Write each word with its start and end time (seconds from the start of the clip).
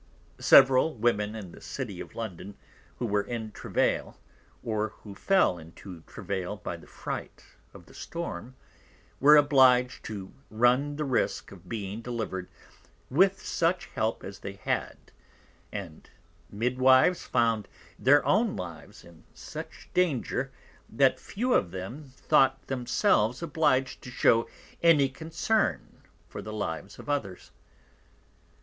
Several 0.39 0.95
Women 0.95 1.35
in 1.35 1.51
the 1.51 1.61
City 1.61 1.99
of 1.99 2.15
London 2.15 2.57
who 2.97 3.05
were 3.05 3.21
in 3.21 3.51
Travail, 3.51 4.17
or 4.63 4.93
who 5.03 5.13
fell 5.13 5.59
into 5.59 6.01
Travail 6.07 6.55
by 6.57 6.75
the 6.75 6.87
Fright 6.87 7.45
of 7.71 7.85
the 7.85 7.93
Storm, 7.93 8.55
were 9.19 9.35
oblig'd 9.37 10.03
to 10.05 10.33
run 10.49 10.95
the 10.95 11.03
risque 11.05 11.53
of 11.53 11.69
being 11.69 12.01
delivered 12.01 12.49
with 13.11 13.45
such 13.45 13.85
Help 13.93 14.23
as 14.23 14.39
they 14.39 14.53
had; 14.53 14.97
and 15.71 16.09
Midwives 16.49 17.21
found 17.27 17.67
their 17.99 18.25
own 18.25 18.55
Lives 18.55 19.03
in 19.03 19.23
such 19.35 19.87
Danger, 19.93 20.51
that 20.89 21.19
few 21.19 21.53
of 21.53 21.69
them 21.69 22.05
thought 22.15 22.65
themselves 22.65 23.43
oblig'd 23.43 24.01
to 24.01 24.09
shew 24.09 24.47
any 24.81 25.09
Concern 25.09 26.01
for 26.27 26.41
the 26.41 26.51
Lives 26.53 26.97
of 26.97 27.07
others. 27.07 27.51